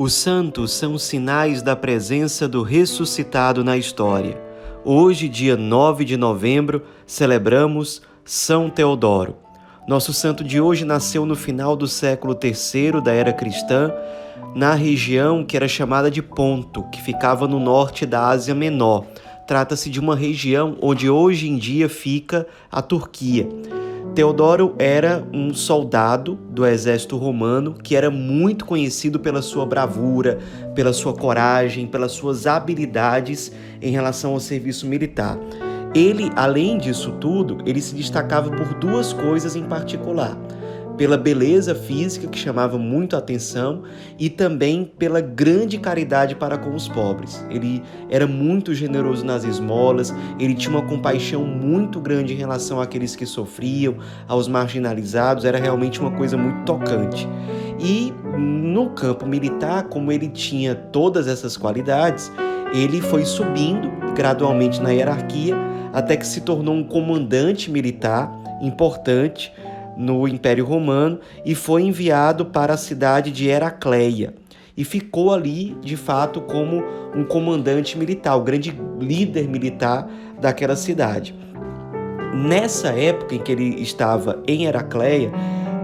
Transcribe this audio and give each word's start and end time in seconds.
Os 0.00 0.14
santos 0.14 0.72
são 0.72 0.96
sinais 0.96 1.60
da 1.60 1.76
presença 1.76 2.48
do 2.48 2.62
ressuscitado 2.62 3.62
na 3.62 3.76
história. 3.76 4.40
Hoje, 4.82 5.28
dia 5.28 5.58
9 5.58 6.06
de 6.06 6.16
novembro, 6.16 6.84
celebramos 7.04 8.00
São 8.24 8.70
Teodoro. 8.70 9.36
Nosso 9.86 10.14
santo 10.14 10.42
de 10.42 10.58
hoje 10.58 10.86
nasceu 10.86 11.26
no 11.26 11.36
final 11.36 11.76
do 11.76 11.86
século 11.86 12.34
III 12.42 13.02
da 13.02 13.12
era 13.12 13.30
cristã, 13.30 13.92
na 14.54 14.72
região 14.72 15.44
que 15.44 15.54
era 15.54 15.68
chamada 15.68 16.10
de 16.10 16.22
Ponto, 16.22 16.82
que 16.84 17.02
ficava 17.02 17.46
no 17.46 17.60
norte 17.60 18.06
da 18.06 18.26
Ásia 18.26 18.54
Menor. 18.54 19.04
Trata-se 19.46 19.90
de 19.90 20.00
uma 20.00 20.16
região 20.16 20.78
onde 20.80 21.10
hoje 21.10 21.46
em 21.46 21.58
dia 21.58 21.90
fica 21.90 22.46
a 22.72 22.80
Turquia. 22.80 23.46
Teodoro 24.14 24.74
era 24.76 25.24
um 25.32 25.54
soldado 25.54 26.34
do 26.50 26.66
exército 26.66 27.16
romano 27.16 27.74
que 27.74 27.94
era 27.94 28.10
muito 28.10 28.64
conhecido 28.64 29.20
pela 29.20 29.40
sua 29.40 29.64
bravura, 29.64 30.38
pela 30.74 30.92
sua 30.92 31.14
coragem, 31.14 31.86
pelas 31.86 32.12
suas 32.12 32.46
habilidades 32.46 33.52
em 33.80 33.92
relação 33.92 34.32
ao 34.32 34.40
serviço 34.40 34.86
militar. 34.86 35.38
Ele, 35.94 36.30
além 36.34 36.76
disso 36.76 37.12
tudo, 37.20 37.58
ele 37.64 37.80
se 37.80 37.94
destacava 37.94 38.50
por 38.50 38.74
duas 38.74 39.12
coisas 39.12 39.54
em 39.54 39.62
particular 39.62 40.36
pela 41.00 41.16
beleza 41.16 41.74
física 41.74 42.26
que 42.26 42.38
chamava 42.38 42.76
muito 42.76 43.16
a 43.16 43.20
atenção 43.20 43.84
e 44.18 44.28
também 44.28 44.84
pela 44.84 45.22
grande 45.22 45.78
caridade 45.78 46.34
para 46.34 46.58
com 46.58 46.74
os 46.74 46.88
pobres. 46.88 47.42
Ele 47.48 47.82
era 48.10 48.26
muito 48.26 48.74
generoso 48.74 49.24
nas 49.24 49.42
esmolas, 49.42 50.14
ele 50.38 50.52
tinha 50.52 50.76
uma 50.76 50.86
compaixão 50.86 51.42
muito 51.42 52.02
grande 52.02 52.34
em 52.34 52.36
relação 52.36 52.82
àqueles 52.82 53.16
que 53.16 53.24
sofriam, 53.24 53.96
aos 54.28 54.46
marginalizados, 54.46 55.46
era 55.46 55.56
realmente 55.56 55.98
uma 55.98 56.10
coisa 56.10 56.36
muito 56.36 56.66
tocante. 56.66 57.26
E 57.78 58.12
no 58.36 58.90
campo 58.90 59.24
militar, 59.24 59.84
como 59.84 60.12
ele 60.12 60.28
tinha 60.28 60.74
todas 60.74 61.26
essas 61.26 61.56
qualidades, 61.56 62.30
ele 62.74 63.00
foi 63.00 63.24
subindo 63.24 63.90
gradualmente 64.14 64.82
na 64.82 64.90
hierarquia 64.90 65.56
até 65.94 66.14
que 66.14 66.26
se 66.26 66.42
tornou 66.42 66.74
um 66.74 66.84
comandante 66.84 67.70
militar 67.70 68.30
importante 68.60 69.50
no 70.00 70.26
Império 70.26 70.64
Romano 70.64 71.20
e 71.44 71.54
foi 71.54 71.82
enviado 71.82 72.46
para 72.46 72.72
a 72.72 72.78
cidade 72.78 73.30
de 73.30 73.48
Heracleia 73.48 74.34
e 74.76 74.82
ficou 74.82 75.30
ali, 75.30 75.76
de 75.82 75.94
fato, 75.94 76.40
como 76.40 76.82
um 77.14 77.22
comandante 77.22 77.98
militar, 77.98 78.34
o 78.36 78.42
grande 78.42 78.74
líder 78.98 79.46
militar 79.46 80.08
daquela 80.40 80.74
cidade. 80.74 81.34
Nessa 82.32 82.88
época 82.88 83.34
em 83.34 83.40
que 83.40 83.52
ele 83.52 83.82
estava 83.82 84.42
em 84.46 84.64
Heracleia, 84.64 85.30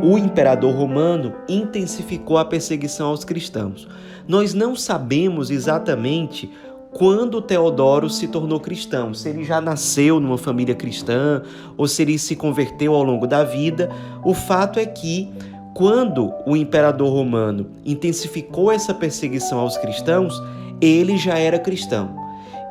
o 0.03 0.17
imperador 0.17 0.75
romano 0.75 1.35
intensificou 1.47 2.39
a 2.39 2.45
perseguição 2.45 3.09
aos 3.09 3.23
cristãos. 3.23 3.87
Nós 4.27 4.55
não 4.55 4.75
sabemos 4.75 5.51
exatamente 5.51 6.51
quando 6.97 7.43
Teodoro 7.43 8.09
se 8.09 8.27
tornou 8.27 8.59
cristão, 8.59 9.13
se 9.13 9.29
ele 9.29 9.45
já 9.45 9.61
nasceu 9.61 10.19
numa 10.19 10.39
família 10.39 10.75
cristã 10.75 11.43
ou 11.77 11.87
se 11.87 12.01
ele 12.01 12.19
se 12.19 12.35
converteu 12.35 12.95
ao 12.95 13.03
longo 13.03 13.27
da 13.27 13.45
vida. 13.45 13.91
O 14.25 14.33
fato 14.33 14.79
é 14.79 14.87
que 14.87 15.31
quando 15.75 16.33
o 16.47 16.57
imperador 16.57 17.13
romano 17.13 17.67
intensificou 17.85 18.73
essa 18.73 18.95
perseguição 18.95 19.59
aos 19.59 19.77
cristãos, 19.77 20.43
ele 20.81 21.19
já 21.19 21.39
era 21.39 21.59
cristão. 21.59 22.17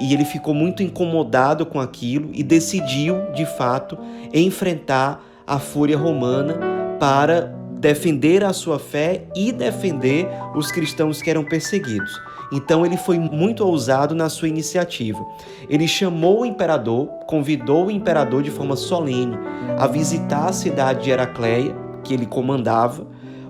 E 0.01 0.11
ele 0.11 0.25
ficou 0.25 0.55
muito 0.55 0.81
incomodado 0.81 1.63
com 1.63 1.79
aquilo 1.79 2.31
e 2.33 2.41
decidiu, 2.41 3.31
de 3.35 3.45
fato, 3.45 3.95
enfrentar 4.33 5.23
a 5.45 5.59
fúria 5.59 5.99
romana 5.99 6.57
para 6.99 7.53
defender 7.85 8.43
a 8.43 8.51
sua 8.51 8.79
fé 8.79 9.25
e 9.35 9.51
defender 9.51 10.27
os 10.55 10.71
cristãos 10.71 11.21
que 11.21 11.29
eram 11.29 11.43
perseguidos. 11.43 12.19
Então 12.51 12.83
ele 12.83 12.97
foi 12.97 13.19
muito 13.19 13.63
ousado 13.63 14.15
na 14.15 14.27
sua 14.27 14.47
iniciativa. 14.47 15.23
Ele 15.69 15.87
chamou 15.87 16.41
o 16.41 16.45
imperador, 16.47 17.05
convidou 17.27 17.85
o 17.85 17.91
imperador 17.91 18.41
de 18.41 18.49
forma 18.49 18.75
solene 18.75 19.37
a 19.77 19.85
visitar 19.85 20.47
a 20.47 20.51
cidade 20.51 21.03
de 21.03 21.11
Heracleia, 21.11 21.75
que 22.03 22.11
ele 22.11 22.25
comandava. 22.25 23.05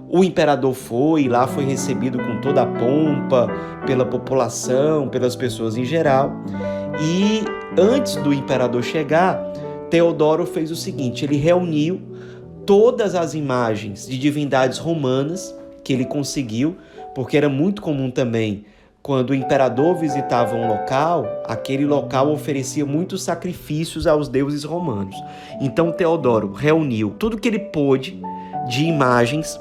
O 0.10 0.22
imperador 0.22 0.74
foi 0.74 1.30
lá 1.30 1.48
foi 1.48 1.64
recebido 1.64 2.20
com 2.20 2.42
toda 2.42 2.64
a 2.64 2.68
pompa 2.68 3.48
pela 3.86 4.04
população, 4.04 5.08
pelas 5.08 5.38
pessoas 5.38 5.78
em 5.78 5.86
geral. 5.86 6.34
E 7.02 7.42
antes 7.80 8.18
do 8.18 8.34
imperador 8.34 8.84
chegar, 8.84 9.42
Teodoro 9.90 10.46
fez 10.46 10.72
o 10.72 10.76
seguinte: 10.76 11.24
ele 11.24 11.38
reuniu 11.38 12.15
todas 12.66 13.16
as 13.16 13.34
imagens 13.34 14.08
de 14.08 14.18
divindades 14.18 14.78
romanas 14.78 15.56
que 15.84 15.94
ele 15.94 16.06
conseguiu, 16.06 16.76
porque 17.14 17.38
era 17.38 17.50
muito 17.50 17.82
comum 17.82 18.10
também 18.10 18.66
quando 19.06 19.30
o 19.30 19.36
imperador 19.36 19.96
visitava 19.96 20.56
um 20.56 20.68
local, 20.68 21.28
aquele 21.46 21.86
local 21.86 22.32
oferecia 22.32 22.84
muitos 22.88 23.22
sacrifícios 23.22 24.08
aos 24.08 24.28
deuses 24.28 24.64
romanos. 24.64 25.16
Então 25.62 25.92
Teodoro 25.92 26.52
reuniu 26.54 27.12
tudo 27.12 27.38
que 27.38 27.48
ele 27.48 27.60
pôde 27.60 28.20
de 28.68 28.84
imagens 28.84 29.60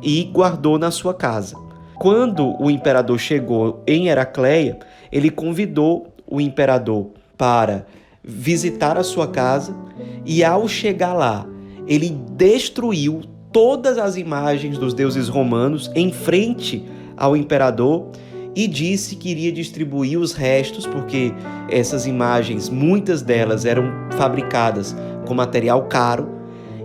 e 0.00 0.24
guardou 0.24 0.78
na 0.78 0.90
sua 0.90 1.12
casa. 1.12 1.58
Quando 1.96 2.56
o 2.58 2.70
imperador 2.70 3.18
chegou 3.18 3.82
em 3.86 4.08
Heracleia, 4.08 4.78
ele 5.12 5.28
convidou 5.28 6.06
o 6.26 6.40
imperador 6.40 7.10
para 7.36 7.84
visitar 8.24 8.96
a 8.96 9.04
sua 9.04 9.28
casa 9.28 9.76
e 10.24 10.42
ao 10.42 10.66
chegar 10.66 11.12
lá, 11.12 11.46
ele 11.86 12.10
destruiu 12.36 13.22
todas 13.52 13.96
as 13.98 14.16
imagens 14.16 14.76
dos 14.76 14.92
deuses 14.92 15.28
romanos 15.28 15.90
em 15.94 16.12
frente 16.12 16.84
ao 17.16 17.36
imperador 17.36 18.10
e 18.54 18.66
disse 18.66 19.16
que 19.16 19.30
iria 19.30 19.52
distribuir 19.52 20.18
os 20.18 20.32
restos, 20.32 20.86
porque 20.86 21.32
essas 21.70 22.06
imagens, 22.06 22.70
muitas 22.70 23.20
delas 23.20 23.66
eram 23.66 23.84
fabricadas 24.12 24.96
com 25.26 25.34
material 25.34 25.82
caro. 25.84 26.28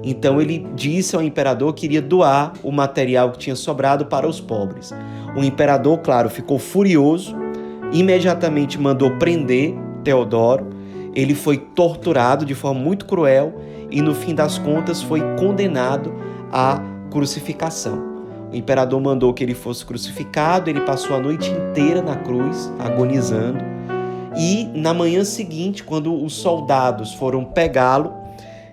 Então 0.04 0.42
ele 0.42 0.68
disse 0.76 1.16
ao 1.16 1.22
imperador 1.22 1.74
que 1.74 1.86
iria 1.86 2.02
doar 2.02 2.54
o 2.62 2.72
material 2.72 3.32
que 3.32 3.38
tinha 3.38 3.56
sobrado 3.56 4.06
para 4.06 4.28
os 4.28 4.42
pobres. 4.42 4.94
O 5.36 5.44
imperador, 5.44 6.00
claro, 6.00 6.30
ficou 6.30 6.60
furioso, 6.60 7.36
imediatamente 7.94 8.80
mandou 8.80 9.18
prender 9.18 9.74
Teodoro. 10.04 10.81
Ele 11.14 11.36
foi 11.36 11.58
torturado 11.58 12.46
de 12.46 12.56
forma 12.56 12.80
muito 12.80 13.06
cruel 13.06 13.54
e, 13.90 14.02
no 14.02 14.16
fim 14.16 14.34
das 14.34 14.58
contas, 14.58 15.02
foi 15.02 15.22
condenado 15.38 16.14
à 16.52 16.82
crucificação. 17.10 18.12
O 18.52 18.56
imperador 18.56 19.00
mandou 19.00 19.34
que 19.34 19.44
ele 19.44 19.54
fosse 19.54 19.86
crucificado, 19.86 20.70
ele 20.70 20.82
passou 20.82 21.16
a 21.16 21.20
noite 21.20 21.50
inteira 21.50 22.02
na 22.02 22.18
cruz, 22.18 22.72
agonizando. 22.80 23.64
E 24.38 24.66
na 24.76 24.94
manhã 24.94 25.24
seguinte, 25.24 25.84
quando 25.84 26.14
os 26.14 26.34
soldados 26.34 27.14
foram 27.14 27.44
pegá-lo, 27.46 28.14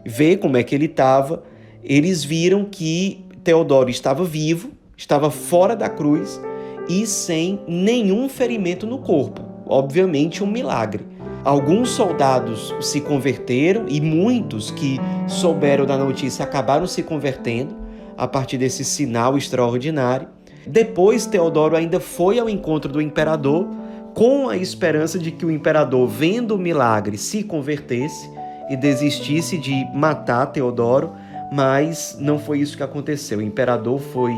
ver 0.05 0.39
como 0.39 0.57
é 0.57 0.63
que 0.63 0.75
ele 0.75 0.87
estava, 0.87 1.43
eles 1.83 2.25
viram 2.25 2.65
que 2.65 3.25
Teodoro 3.45 3.91
estava 3.91 4.25
vivo, 4.25 4.71
estava 4.97 5.31
fora 5.31 5.77
da 5.77 5.89
cruz 5.89 6.41
e 6.89 7.07
sem 7.07 7.61
nenhum 7.67 8.29
ferimento 8.29 8.87
no 8.87 8.99
corpo. 8.99 9.43
Obviamente, 9.67 10.43
um 10.43 10.47
milagre. 10.47 11.05
Alguns 11.49 11.89
soldados 11.93 12.75
se 12.79 13.01
converteram 13.01 13.87
e 13.89 14.03
muitos 14.03 14.71
que 14.71 15.01
souberam 15.27 15.87
da 15.87 15.97
notícia 15.97 16.45
acabaram 16.45 16.87
se 16.87 17.03
convertendo 17.03 17.75
a 18.19 18.29
partir 18.29 18.59
desse 18.59 18.85
sinal 18.85 19.35
extraordinário. 19.35 20.29
Depois, 20.67 21.25
Teodoro 21.25 21.75
ainda 21.75 21.99
foi 22.01 22.39
ao 22.39 22.51
encontro 22.51 22.93
do 22.93 23.01
imperador 23.01 23.67
com 24.13 24.51
a 24.51 24.59
esperança 24.59 25.19
de 25.19 25.31
que 25.31 25.47
o 25.47 25.51
imperador, 25.51 26.07
vendo 26.07 26.55
o 26.55 26.59
milagre, 26.59 27.17
se 27.17 27.43
convertesse 27.43 28.31
e 28.69 28.77
desistisse 28.77 29.57
de 29.57 29.87
matar 29.95 30.49
Teodoro, 30.49 31.15
mas 31.51 32.15
não 32.21 32.39
foi 32.39 32.59
isso 32.59 32.77
que 32.77 32.83
aconteceu. 32.83 33.39
O 33.39 33.43
imperador 33.43 33.99
foi 33.99 34.35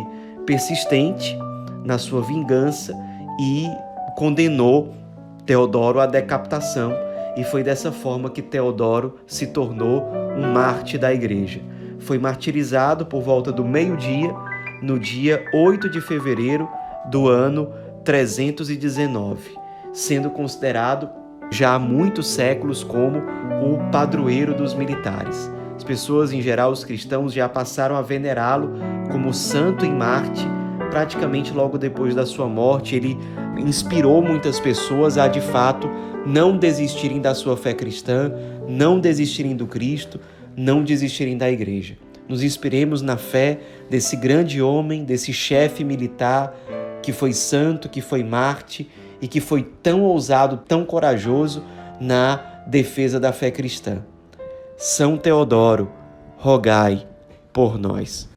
persistente 0.47 1.37
na 1.85 1.99
sua 1.99 2.23
vingança 2.23 2.95
e 3.41 3.67
condenou 4.17 4.95
Teodoro 5.51 5.99
à 5.99 6.07
decapitação, 6.07 6.93
e 7.37 7.45
foi 7.45 7.63
dessa 7.63 7.93
forma 7.93 8.31
que 8.31 8.43
Teodoro 8.43 9.17
se 9.27 9.49
tornou 9.49 10.07
um 10.37 10.53
mártir 10.53 10.99
da 10.99 11.13
igreja 11.13 11.61
foi 12.01 12.19
martirizado 12.19 13.07
por 13.07 13.23
volta 13.23 13.53
do 13.53 13.65
meio-dia, 13.65 14.35
no 14.83 14.99
dia 14.99 15.45
8 15.55 15.89
de 15.91 16.01
fevereiro 16.01 16.69
do 17.11 17.29
ano 17.29 17.73
319, 18.05 19.57
sendo 19.93 20.31
considerado 20.31 21.09
já 21.51 21.75
há 21.75 21.79
muitos 21.79 22.29
séculos 22.29 22.83
como 22.83 23.19
o 23.19 23.91
padroeiro 23.91 24.55
dos 24.55 24.75
militares. 24.75 25.51
As 25.77 25.85
pessoas, 25.85 26.33
em 26.33 26.41
geral, 26.41 26.71
os 26.71 26.85
cristãos, 26.85 27.33
já 27.33 27.49
passaram 27.49 27.97
a 27.97 28.03
venerá-lo 28.03 28.73
como 29.11 29.33
santo 29.35 29.85
em 29.85 29.93
Marte, 29.93 30.47
praticamente 30.91 31.53
logo 31.53 31.79
depois 31.79 32.15
da 32.15 32.25
sua 32.25 32.47
morte. 32.47 32.95
Ele 32.95 33.19
inspirou 33.59 34.23
muitas 34.23 34.59
pessoas 34.59 35.19
a, 35.19 35.29
de 35.29 35.41
fato, 35.41 35.89
não 36.27 36.57
desistirem 36.57 37.21
da 37.21 37.35
sua 37.35 37.57
fé 37.57 37.73
cristã, 37.73 38.33
não 38.69 39.01
desistirem 39.01 39.57
do 39.57 39.67
Cristo, 39.67 40.21
não 40.57 40.83
desistirem 40.85 41.37
da 41.37 41.51
igreja. 41.51 41.97
Nos 42.29 42.43
inspiremos 42.43 43.03
na 43.03 43.17
fé 43.17 43.59
desse 43.89 44.17
grande 44.17 44.63
homem, 44.63 45.05
desse 45.05 45.33
chefe 45.33 45.83
militar 45.83 46.55
que 47.03 47.13
foi 47.13 47.33
santo, 47.33 47.89
que 47.89 48.01
foi 48.01 48.23
Marte 48.23 48.89
e 49.21 49.27
que 49.27 49.41
foi 49.41 49.63
tão 49.83 50.03
ousado, 50.03 50.59
tão 50.59 50.85
corajoso 50.85 51.65
na 52.01 52.37
defesa 52.67 53.19
da 53.19 53.33
fé 53.33 53.51
cristã. 53.51 54.05
São 54.77 55.17
Teodoro, 55.17 55.91
rogai 56.37 57.07
por 57.53 57.79
nós. 57.79 58.30